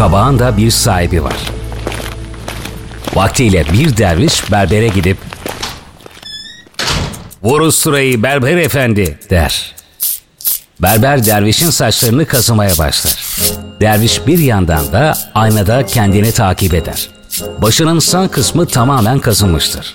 [0.00, 1.36] kabağın da bir sahibi var.
[3.14, 5.18] Vaktiyle bir derviş berbere gidip
[7.42, 9.74] ''Vur usturayı berber efendi'' der.
[10.82, 13.24] Berber dervişin saçlarını kazımaya başlar.
[13.80, 17.08] Derviş bir yandan da aynada kendini takip eder.
[17.62, 19.94] Başının sağ kısmı tamamen kazınmıştır.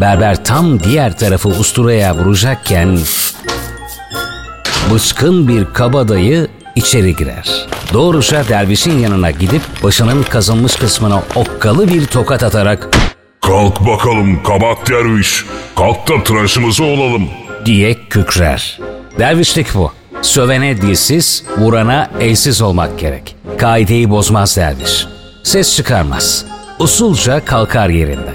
[0.00, 2.98] Berber tam diğer tarafı usturaya vuracakken
[4.90, 6.48] bıçkın bir kabadayı
[6.80, 7.66] içeri girer.
[7.92, 12.88] Doğruca dervişin yanına gidip başının kazınmış kısmına okkalı bir tokat atarak
[13.40, 15.44] Kalk bakalım kabak derviş.
[15.76, 17.28] Kalk da tıraşımızı olalım.
[17.66, 18.78] diye kükrer.
[19.18, 19.92] Dervişlik bu.
[20.22, 23.36] Sövene dilsiz, vurana elsiz olmak gerek.
[23.58, 25.06] Kaideyi bozmaz derviş.
[25.42, 26.44] Ses çıkarmaz.
[26.78, 28.34] Usulca kalkar yerinden.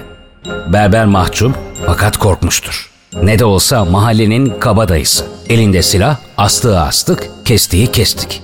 [0.74, 2.90] Berber mahcup fakat korkmuştur.
[3.24, 5.26] Ne de olsa mahallenin kabadayısı.
[5.50, 8.44] Elinde silah, astığı astık, kestiği kestik.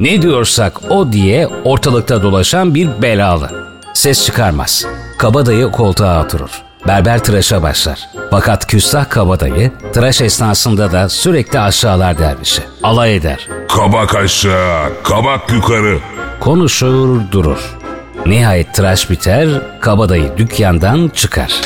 [0.00, 3.50] Ne diyorsak o diye ortalıkta dolaşan bir belalı.
[3.94, 4.86] Ses çıkarmaz.
[5.18, 6.62] Kabadayı koltuğa oturur.
[6.88, 8.00] Berber tıraşa başlar.
[8.30, 12.62] Fakat küstah kabadayı tıraş esnasında da sürekli aşağılar dervişi.
[12.82, 13.48] Alay eder.
[13.68, 15.98] Kabak aşağı, kabak yukarı.
[16.40, 17.76] Konuşur durur.
[18.26, 19.48] Nihayet tıraş biter,
[19.80, 21.60] kabadayı dükkandan çıkar.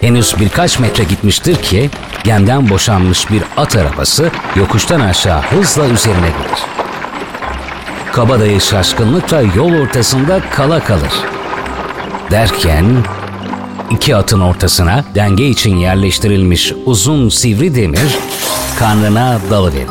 [0.00, 1.90] Henüz birkaç metre gitmiştir ki
[2.24, 6.60] gemden boşanmış bir at arabası yokuştan aşağı hızla üzerine gelir.
[8.12, 11.12] Kabadayı şaşkınlıkla yol ortasında kala kalır.
[12.30, 12.86] Derken
[13.90, 18.18] iki atın ortasına denge için yerleştirilmiş uzun sivri demir
[18.78, 19.88] karnına dalıverir.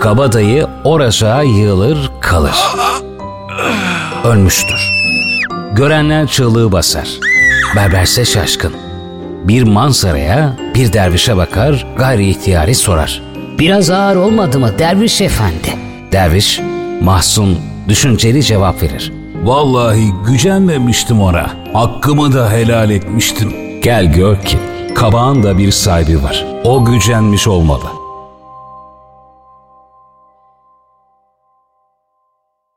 [0.00, 2.56] Kabadayı oracığa yığılır kalır.
[4.24, 4.92] Ölmüştür.
[5.72, 7.08] Görenler çığlığı basar.
[7.76, 8.85] Berberse şaşkın.
[9.44, 13.22] Bir manzaraya, bir dervişe bakar, gayri ihtiyari sorar.
[13.58, 15.74] Biraz ağır olmadı mı derviş efendi?
[16.12, 16.60] Derviş,
[17.02, 19.12] mahzun, düşünceli cevap verir.
[19.42, 21.50] Vallahi gücenmemiştim ona.
[21.72, 23.52] Hakkımı da helal etmiştim.
[23.82, 24.58] Gel gör ki
[24.94, 26.44] kabağın da bir sahibi var.
[26.64, 27.84] O gücenmiş olmalı.